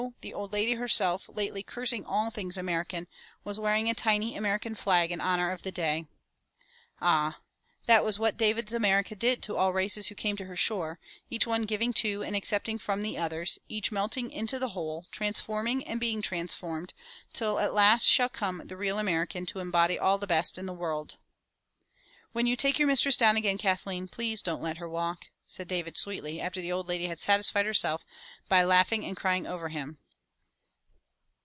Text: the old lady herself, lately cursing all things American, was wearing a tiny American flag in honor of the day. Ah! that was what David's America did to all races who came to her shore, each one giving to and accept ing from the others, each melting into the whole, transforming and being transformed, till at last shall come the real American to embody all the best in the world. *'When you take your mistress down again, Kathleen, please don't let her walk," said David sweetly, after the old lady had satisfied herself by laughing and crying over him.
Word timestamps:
the 0.21 0.33
old 0.33 0.51
lady 0.51 0.73
herself, 0.73 1.29
lately 1.31 1.61
cursing 1.61 2.03
all 2.05 2.31
things 2.31 2.57
American, 2.57 3.05
was 3.43 3.59
wearing 3.59 3.87
a 3.87 3.93
tiny 3.93 4.35
American 4.35 4.73
flag 4.73 5.11
in 5.11 5.21
honor 5.21 5.51
of 5.51 5.61
the 5.61 5.71
day. 5.71 6.07
Ah! 6.99 7.39
that 7.85 8.03
was 8.03 8.17
what 8.17 8.35
David's 8.35 8.73
America 8.73 9.13
did 9.15 9.43
to 9.43 9.55
all 9.55 9.73
races 9.73 10.07
who 10.07 10.15
came 10.15 10.35
to 10.37 10.45
her 10.45 10.55
shore, 10.55 10.99
each 11.29 11.45
one 11.45 11.61
giving 11.63 11.93
to 11.93 12.23
and 12.23 12.35
accept 12.35 12.67
ing 12.67 12.79
from 12.79 13.03
the 13.03 13.15
others, 13.15 13.59
each 13.69 13.91
melting 13.91 14.31
into 14.31 14.57
the 14.57 14.69
whole, 14.69 15.05
transforming 15.11 15.83
and 15.83 15.99
being 15.99 16.19
transformed, 16.19 16.95
till 17.31 17.59
at 17.59 17.75
last 17.75 18.07
shall 18.07 18.27
come 18.29 18.63
the 18.65 18.77
real 18.77 18.97
American 18.97 19.45
to 19.45 19.59
embody 19.59 19.99
all 19.99 20.17
the 20.17 20.25
best 20.27 20.57
in 20.57 20.65
the 20.65 20.73
world. 20.73 21.17
*'When 22.33 22.47
you 22.47 22.55
take 22.55 22.79
your 22.79 22.87
mistress 22.87 23.17
down 23.17 23.35
again, 23.37 23.59
Kathleen, 23.59 24.07
please 24.07 24.41
don't 24.41 24.63
let 24.63 24.77
her 24.77 24.89
walk," 24.89 25.27
said 25.45 25.67
David 25.67 25.97
sweetly, 25.97 26.39
after 26.39 26.61
the 26.61 26.71
old 26.71 26.87
lady 26.87 27.07
had 27.07 27.19
satisfied 27.19 27.65
herself 27.65 28.05
by 28.47 28.63
laughing 28.63 29.03
and 29.05 29.17
crying 29.17 29.45
over 29.45 29.67
him. 29.67 29.97